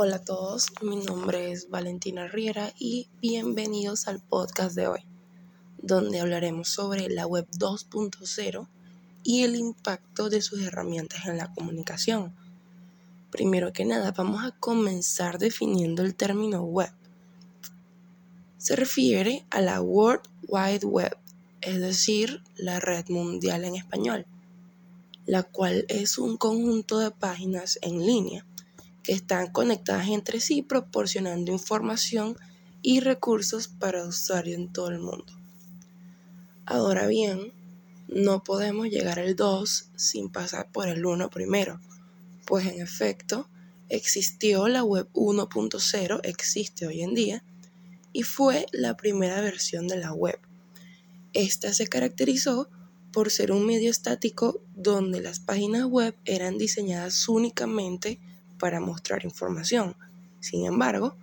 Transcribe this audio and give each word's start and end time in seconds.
Hola 0.00 0.14
a 0.14 0.24
todos, 0.24 0.68
mi 0.80 0.94
nombre 0.94 1.50
es 1.50 1.70
Valentina 1.70 2.28
Riera 2.28 2.72
y 2.78 3.08
bienvenidos 3.20 4.06
al 4.06 4.20
podcast 4.20 4.76
de 4.76 4.86
hoy, 4.86 5.00
donde 5.82 6.20
hablaremos 6.20 6.68
sobre 6.68 7.08
la 7.08 7.26
web 7.26 7.48
2.0 7.58 8.68
y 9.24 9.42
el 9.42 9.56
impacto 9.56 10.30
de 10.30 10.40
sus 10.40 10.62
herramientas 10.62 11.26
en 11.26 11.36
la 11.36 11.52
comunicación. 11.52 12.32
Primero 13.32 13.72
que 13.72 13.84
nada, 13.84 14.12
vamos 14.12 14.44
a 14.44 14.52
comenzar 14.52 15.40
definiendo 15.40 16.04
el 16.04 16.14
término 16.14 16.62
web. 16.62 16.92
Se 18.56 18.76
refiere 18.76 19.46
a 19.50 19.60
la 19.60 19.80
World 19.80 20.22
Wide 20.46 20.86
Web, 20.86 21.16
es 21.60 21.80
decir, 21.80 22.40
la 22.54 22.78
red 22.78 23.08
mundial 23.08 23.64
en 23.64 23.74
español, 23.74 24.26
la 25.26 25.42
cual 25.42 25.86
es 25.88 26.18
un 26.18 26.36
conjunto 26.36 27.00
de 27.00 27.10
páginas 27.10 27.80
en 27.82 28.06
línea 28.06 28.46
están 29.08 29.50
conectadas 29.50 30.08
entre 30.08 30.38
sí 30.38 30.62
proporcionando 30.62 31.50
información 31.50 32.36
y 32.82 33.00
recursos 33.00 33.66
para 33.66 34.06
usuarios 34.06 34.58
en 34.58 34.72
todo 34.72 34.88
el 34.90 35.00
mundo. 35.00 35.32
Ahora 36.66 37.06
bien, 37.06 37.52
no 38.08 38.44
podemos 38.44 38.88
llegar 38.88 39.18
al 39.18 39.34
2 39.34 39.90
sin 39.96 40.28
pasar 40.28 40.70
por 40.70 40.88
el 40.88 41.04
1 41.04 41.30
primero, 41.30 41.80
pues 42.46 42.66
en 42.66 42.80
efecto 42.80 43.48
existió 43.88 44.68
la 44.68 44.84
web 44.84 45.08
1.0, 45.14 46.20
existe 46.22 46.86
hoy 46.86 47.02
en 47.02 47.14
día, 47.14 47.44
y 48.12 48.22
fue 48.22 48.66
la 48.72 48.96
primera 48.96 49.40
versión 49.40 49.88
de 49.88 49.96
la 49.96 50.12
web. 50.12 50.38
Esta 51.32 51.72
se 51.72 51.86
caracterizó 51.86 52.68
por 53.12 53.30
ser 53.30 53.52
un 53.52 53.66
medio 53.66 53.90
estático 53.90 54.60
donde 54.76 55.20
las 55.20 55.40
páginas 55.40 55.84
web 55.84 56.14
eran 56.24 56.58
diseñadas 56.58 57.28
únicamente 57.28 58.20
para 58.58 58.80
mostrar 58.80 59.24
información. 59.24 59.96
Sin 60.40 60.66
embargo, 60.66 61.16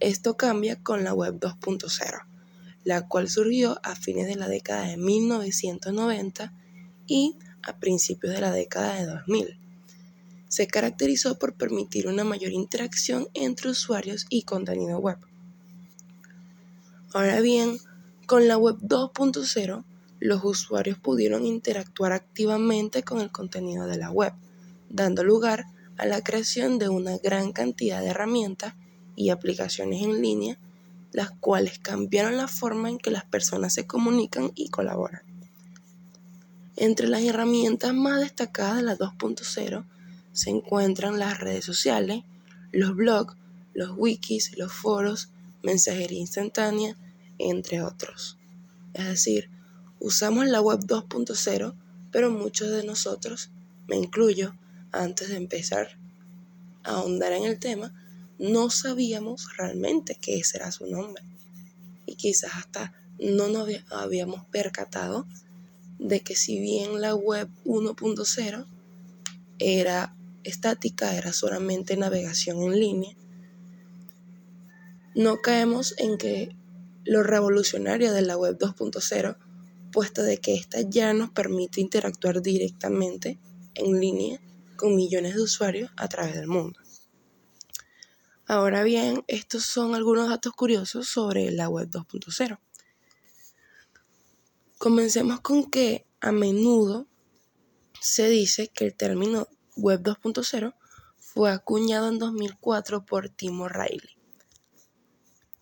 esto 0.00 0.36
cambia 0.36 0.82
con 0.82 1.04
la 1.04 1.14
web 1.14 1.38
2.0, 1.38 2.26
la 2.84 3.08
cual 3.08 3.28
surgió 3.28 3.78
a 3.82 3.94
fines 3.94 4.26
de 4.26 4.36
la 4.36 4.48
década 4.48 4.88
de 4.88 4.96
1990 4.96 6.52
y 7.06 7.36
a 7.62 7.78
principios 7.78 8.34
de 8.34 8.40
la 8.40 8.52
década 8.52 8.94
de 8.94 9.06
2000. 9.06 9.58
Se 10.48 10.66
caracterizó 10.66 11.38
por 11.38 11.54
permitir 11.54 12.08
una 12.08 12.24
mayor 12.24 12.52
interacción 12.52 13.28
entre 13.34 13.70
usuarios 13.70 14.26
y 14.28 14.42
contenido 14.42 14.98
web. 14.98 15.18
Ahora 17.14 17.40
bien, 17.40 17.78
con 18.26 18.48
la 18.48 18.56
web 18.56 18.76
2.0, 18.80 19.84
los 20.20 20.44
usuarios 20.44 20.98
pudieron 20.98 21.44
interactuar 21.46 22.12
activamente 22.12 23.02
con 23.02 23.20
el 23.20 23.30
contenido 23.30 23.86
de 23.86 23.98
la 23.98 24.10
web, 24.10 24.32
dando 24.88 25.24
lugar 25.24 25.64
a 25.64 25.81
la 26.04 26.22
creación 26.22 26.78
de 26.78 26.88
una 26.88 27.18
gran 27.18 27.52
cantidad 27.52 28.00
de 28.00 28.08
herramientas 28.08 28.74
y 29.16 29.30
aplicaciones 29.30 30.02
en 30.02 30.22
línea, 30.22 30.58
las 31.12 31.30
cuales 31.30 31.78
cambiaron 31.78 32.36
la 32.36 32.48
forma 32.48 32.88
en 32.88 32.98
que 32.98 33.10
las 33.10 33.24
personas 33.24 33.74
se 33.74 33.86
comunican 33.86 34.50
y 34.54 34.68
colaboran. 34.68 35.22
Entre 36.76 37.06
las 37.06 37.22
herramientas 37.22 37.92
más 37.94 38.20
destacadas 38.20 38.76
de 38.76 38.82
la 38.82 38.96
2.0 38.96 39.84
se 40.32 40.50
encuentran 40.50 41.18
las 41.18 41.38
redes 41.38 41.64
sociales, 41.64 42.24
los 42.72 42.96
blogs, 42.96 43.36
los 43.74 43.90
wikis, 43.96 44.56
los 44.56 44.72
foros, 44.72 45.28
mensajería 45.62 46.18
instantánea, 46.18 46.96
entre 47.38 47.82
otros. 47.82 48.38
Es 48.94 49.06
decir, 49.06 49.50
usamos 50.00 50.46
la 50.46 50.60
web 50.60 50.80
2.0, 50.80 51.74
pero 52.10 52.30
muchos 52.30 52.70
de 52.70 52.84
nosotros, 52.84 53.50
me 53.86 53.96
incluyo, 53.96 54.54
antes 54.92 55.30
de 55.30 55.36
empezar 55.36 55.98
a 56.84 56.96
ahondar 56.96 57.32
en 57.32 57.44
el 57.44 57.58
tema, 57.58 57.92
no 58.38 58.70
sabíamos 58.70 59.56
realmente 59.56 60.18
ese 60.26 60.58
era 60.58 60.70
su 60.70 60.86
nombre. 60.86 61.22
Y 62.06 62.16
quizás 62.16 62.52
hasta 62.54 62.92
no 63.18 63.48
nos 63.48 63.68
habíamos 63.90 64.44
percatado 64.46 65.26
de 65.98 66.20
que 66.20 66.36
si 66.36 66.58
bien 66.58 67.00
la 67.00 67.14
web 67.14 67.48
1.0 67.64 68.66
era 69.58 70.16
estática, 70.44 71.16
era 71.16 71.32
solamente 71.32 71.96
navegación 71.96 72.62
en 72.62 72.80
línea, 72.80 73.16
no 75.14 75.40
caemos 75.40 75.94
en 75.98 76.18
que 76.18 76.56
lo 77.04 77.22
revolucionario 77.22 78.12
de 78.12 78.22
la 78.22 78.36
web 78.36 78.58
2.0, 78.58 79.36
puesto 79.92 80.22
de 80.22 80.38
que 80.38 80.54
ésta 80.54 80.80
ya 80.80 81.12
nos 81.12 81.30
permite 81.30 81.80
interactuar 81.80 82.42
directamente 82.42 83.38
en 83.74 84.00
línea 84.00 84.40
con 84.82 84.96
millones 84.96 85.36
de 85.36 85.42
usuarios 85.42 85.92
a 85.96 86.08
través 86.08 86.34
del 86.34 86.48
mundo. 86.48 86.80
Ahora 88.46 88.82
bien, 88.82 89.22
estos 89.28 89.62
son 89.62 89.94
algunos 89.94 90.28
datos 90.28 90.54
curiosos 90.54 91.06
sobre 91.06 91.52
la 91.52 91.68
web 91.68 91.88
2.0. 91.88 92.58
Comencemos 94.78 95.40
con 95.40 95.70
que 95.70 96.04
a 96.20 96.32
menudo 96.32 97.06
se 98.00 98.28
dice 98.28 98.72
que 98.74 98.86
el 98.86 98.96
término 98.96 99.46
web 99.76 100.02
2.0 100.02 100.74
fue 101.16 101.52
acuñado 101.52 102.08
en 102.08 102.18
2004 102.18 103.06
por 103.06 103.28
Tim 103.28 103.60
O'Reilly, 103.60 104.18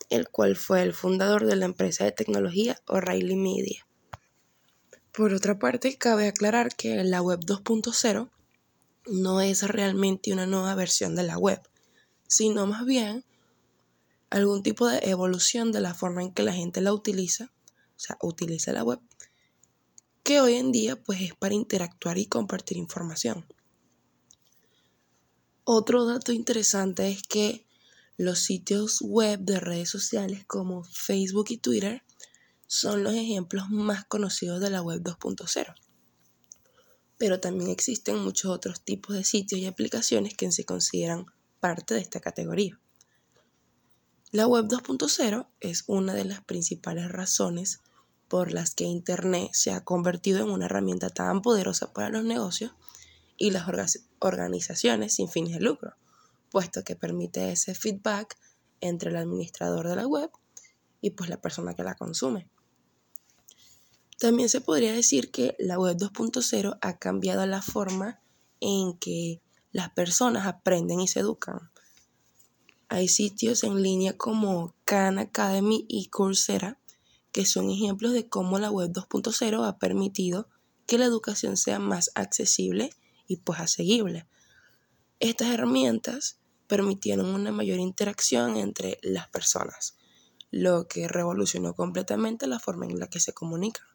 el 0.08 0.31
cual 0.31 0.56
fue 0.56 0.82
el 0.82 0.94
fundador 0.94 1.44
de 1.44 1.56
la 1.56 1.66
empresa 1.66 2.04
de 2.04 2.12
tecnología 2.12 2.81
O'Reilly 2.87 3.37
Media. 3.37 3.87
Por 5.12 5.34
otra 5.34 5.58
parte, 5.58 5.98
cabe 5.98 6.26
aclarar 6.26 6.75
que 6.75 7.04
la 7.04 7.20
web 7.20 7.41
2.0 7.41 8.31
no 9.10 9.41
es 9.41 9.62
realmente 9.62 10.32
una 10.32 10.47
nueva 10.47 10.75
versión 10.75 11.16
de 11.16 11.25
la 11.25 11.37
web, 11.37 11.60
sino 12.28 12.66
más 12.66 12.84
bien 12.84 13.25
algún 14.31 14.62
tipo 14.62 14.87
de 14.87 14.98
evolución 15.03 15.72
de 15.72 15.81
la 15.81 15.94
forma 15.94 16.22
en 16.22 16.32
que 16.32 16.44
la 16.44 16.53
gente 16.53 16.81
la 16.81 16.93
utiliza, 16.93 17.53
o 17.97 18.00
sea, 18.00 18.16
utiliza 18.22 18.72
la 18.72 18.84
web, 18.84 19.00
que 20.22 20.41
hoy 20.41 20.54
en 20.54 20.70
día 20.70 20.94
pues 21.03 21.20
es 21.22 21.34
para 21.34 21.54
interactuar 21.54 22.19
y 22.19 22.26
compartir 22.26 22.76
información. 22.76 23.47
Otro 25.65 26.06
dato 26.06 26.32
interesante 26.32 27.10
es 27.10 27.22
que 27.22 27.66
los 28.16 28.38
sitios 28.38 29.00
web 29.00 29.41
de 29.41 29.59
redes 29.59 29.91
sociales 29.91 30.44
como 30.47 30.84
Facebook 30.84 31.47
y 31.49 31.59
Twitter 31.59 32.04
son 32.69 33.03
los 33.03 33.15
ejemplos 33.15 33.70
más 33.70 34.04
conocidos 34.04 34.60
de 34.60 34.70
la 34.70 34.82
web 34.82 35.03
2.0 35.03 35.75
pero 37.20 37.38
también 37.38 37.69
existen 37.69 38.16
muchos 38.16 38.50
otros 38.50 38.81
tipos 38.81 39.14
de 39.14 39.25
sitios 39.25 39.60
y 39.60 39.66
aplicaciones 39.66 40.32
que 40.34 40.50
se 40.50 40.64
consideran 40.64 41.26
parte 41.60 41.92
de 41.92 42.00
esta 42.00 42.19
categoría. 42.19 42.81
La 44.32 44.47
web 44.47 44.64
2.0 44.64 45.47
es 45.60 45.84
una 45.86 46.14
de 46.14 46.25
las 46.25 46.42
principales 46.42 47.12
razones 47.12 47.82
por 48.28 48.53
las 48.53 48.75
que 48.75 48.84
Internet 48.84 49.50
se 49.53 49.70
ha 49.70 49.84
convertido 49.84 50.38
en 50.38 50.48
una 50.48 50.64
herramienta 50.64 51.10
tan 51.10 51.42
poderosa 51.42 51.92
para 51.92 52.08
los 52.08 52.25
negocios 52.25 52.72
y 53.37 53.50
las 53.50 53.66
organizaciones 54.19 55.16
sin 55.16 55.28
fines 55.28 55.52
de 55.52 55.60
lucro, 55.60 55.97
puesto 56.50 56.84
que 56.84 56.97
permite 56.97 57.52
ese 57.52 57.75
feedback 57.75 58.38
entre 58.81 59.10
el 59.10 59.16
administrador 59.16 59.87
de 59.88 59.97
la 59.97 60.06
web 60.06 60.31
y 61.02 61.10
pues 61.10 61.28
la 61.28 61.38
persona 61.38 61.75
que 61.75 61.84
la 61.84 61.97
consume. 61.97 62.48
También 64.20 64.50
se 64.50 64.60
podría 64.60 64.92
decir 64.92 65.31
que 65.31 65.56
la 65.58 65.78
web 65.78 65.97
2.0 65.97 66.78
ha 66.82 66.98
cambiado 66.98 67.47
la 67.47 67.62
forma 67.62 68.20
en 68.60 68.98
que 68.98 69.41
las 69.72 69.88
personas 69.91 70.47
aprenden 70.47 71.00
y 71.00 71.08
se 71.08 71.20
educan. 71.20 71.70
Hay 72.88 73.08
sitios 73.08 73.64
en 73.64 73.82
línea 73.82 74.19
como 74.19 74.75
Khan 74.84 75.19
Academy 75.19 75.86
y 75.88 76.08
Coursera 76.08 76.78
que 77.32 77.47
son 77.47 77.70
ejemplos 77.70 78.12
de 78.12 78.28
cómo 78.28 78.58
la 78.58 78.70
web 78.70 78.91
2.0 78.91 79.66
ha 79.66 79.78
permitido 79.78 80.48
que 80.87 80.98
la 80.98 81.06
educación 81.06 81.56
sea 81.56 81.78
más 81.78 82.10
accesible 82.14 82.91
y 83.26 83.37
pues 83.38 83.60
asequible. 83.60 84.26
Estas 85.19 85.48
herramientas 85.48 86.41
permitieron 86.66 87.26
una 87.26 87.52
mayor 87.52 87.78
interacción 87.78 88.58
entre 88.58 88.99
las 89.02 89.28
personas, 89.28 89.96
lo 90.50 90.88
que 90.88 91.08
revolucionó 91.08 91.75
completamente 91.75 92.46
la 92.46 92.58
forma 92.58 92.84
en 92.84 92.99
la 92.99 93.08
que 93.08 93.20
se 93.20 93.32
comunican. 93.32 93.89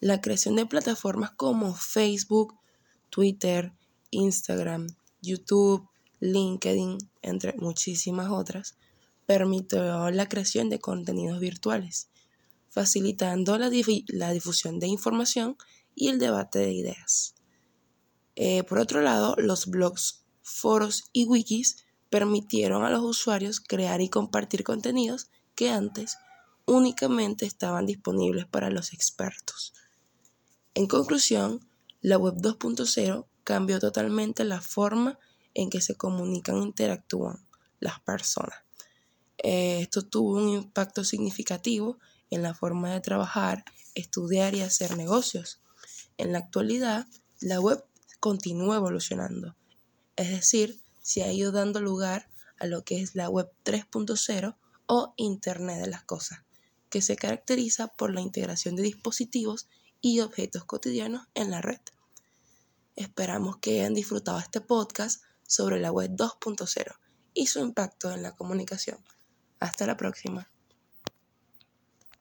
La 0.00 0.20
creación 0.20 0.56
de 0.56 0.66
plataformas 0.66 1.30
como 1.30 1.74
Facebook, 1.74 2.54
Twitter, 3.08 3.72
Instagram, 4.10 4.88
YouTube, 5.22 5.88
LinkedIn, 6.20 6.98
entre 7.22 7.54
muchísimas 7.54 8.30
otras, 8.30 8.76
permitió 9.24 10.10
la 10.10 10.28
creación 10.28 10.68
de 10.68 10.78
contenidos 10.78 11.40
virtuales, 11.40 12.08
facilitando 12.68 13.56
la, 13.58 13.70
difusión 13.70 14.78
de 14.78 14.86
información 14.86 15.56
y 15.94 16.08
el 16.08 16.18
debate 16.18 16.58
de 16.58 16.72
ideas. 16.72 17.34
Eh, 18.36 18.64
por 18.64 18.78
otro 18.78 19.00
lado, 19.00 19.34
los 19.38 19.66
blogs, 19.66 20.24
foros 20.42 21.04
y 21.12 21.24
wikis 21.24 21.86
permitieron 22.10 22.84
a 22.84 22.90
los 22.90 23.02
usuarios 23.02 23.60
crear 23.60 24.00
y 24.00 24.10
compartir 24.10 24.62
contenidos 24.62 25.30
que 25.54 25.70
antes 25.70 26.18
únicamente 26.66 27.46
estaban 27.46 27.86
disponibles 27.86 28.46
para 28.46 28.70
los 28.70 28.92
expertos. 28.92 29.72
En 30.76 30.88
conclusión, 30.88 31.66
la 32.02 32.18
web 32.18 32.34
2.0 32.34 33.26
cambió 33.44 33.80
totalmente 33.80 34.44
la 34.44 34.60
forma 34.60 35.18
en 35.54 35.70
que 35.70 35.80
se 35.80 35.94
comunican 35.94 36.56
e 36.56 36.64
interactúan 36.64 37.48
las 37.80 37.98
personas. 38.00 38.58
Eh, 39.38 39.80
esto 39.80 40.02
tuvo 40.02 40.34
un 40.36 40.50
impacto 40.50 41.02
significativo 41.02 41.98
en 42.28 42.42
la 42.42 42.52
forma 42.52 42.92
de 42.92 43.00
trabajar, 43.00 43.64
estudiar 43.94 44.54
y 44.54 44.60
hacer 44.60 44.98
negocios. 44.98 45.62
En 46.18 46.32
la 46.32 46.40
actualidad, 46.40 47.06
la 47.40 47.58
web 47.58 47.82
continúa 48.20 48.76
evolucionando, 48.76 49.56
es 50.16 50.28
decir, 50.28 50.78
se 51.00 51.24
ha 51.24 51.32
ido 51.32 51.52
dando 51.52 51.80
lugar 51.80 52.28
a 52.58 52.66
lo 52.66 52.84
que 52.84 53.00
es 53.00 53.14
la 53.14 53.30
web 53.30 53.50
3.0 53.64 54.54
o 54.88 55.14
Internet 55.16 55.80
de 55.80 55.86
las 55.86 56.04
Cosas, 56.04 56.40
que 56.90 57.00
se 57.00 57.16
caracteriza 57.16 57.88
por 57.88 58.12
la 58.12 58.20
integración 58.20 58.76
de 58.76 58.82
dispositivos 58.82 59.68
y 60.00 60.20
objetos 60.20 60.64
cotidianos 60.64 61.26
en 61.34 61.50
la 61.50 61.60
red. 61.60 61.80
Esperamos 62.96 63.58
que 63.58 63.80
hayan 63.80 63.94
disfrutado 63.94 64.38
este 64.38 64.60
podcast 64.60 65.22
sobre 65.46 65.78
la 65.80 65.92
web 65.92 66.10
2.0 66.10 66.96
y 67.34 67.46
su 67.46 67.60
impacto 67.60 68.10
en 68.12 68.22
la 68.22 68.34
comunicación. 68.34 68.98
Hasta 69.60 69.86
la 69.86 69.96
próxima. 69.96 70.50